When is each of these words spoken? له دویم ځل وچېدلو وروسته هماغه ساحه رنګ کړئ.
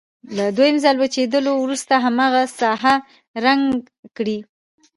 له 0.37 0.45
دویم 0.57 0.77
ځل 0.83 0.95
وچېدلو 0.99 1.51
وروسته 1.57 1.93
هماغه 2.05 2.43
ساحه 2.59 2.95
رنګ 3.45 3.63
کړئ. 4.17 4.37